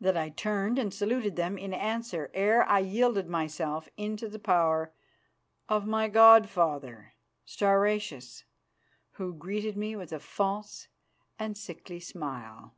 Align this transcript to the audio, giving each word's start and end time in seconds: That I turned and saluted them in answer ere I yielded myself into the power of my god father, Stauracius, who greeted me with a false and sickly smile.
That 0.00 0.16
I 0.16 0.30
turned 0.30 0.78
and 0.78 0.94
saluted 0.94 1.36
them 1.36 1.58
in 1.58 1.74
answer 1.74 2.30
ere 2.32 2.66
I 2.66 2.78
yielded 2.78 3.28
myself 3.28 3.86
into 3.98 4.26
the 4.26 4.38
power 4.38 4.94
of 5.68 5.86
my 5.86 6.08
god 6.08 6.48
father, 6.48 7.12
Stauracius, 7.44 8.44
who 9.20 9.34
greeted 9.34 9.76
me 9.76 9.94
with 9.94 10.10
a 10.10 10.20
false 10.20 10.88
and 11.38 11.54
sickly 11.54 12.00
smile. 12.00 12.76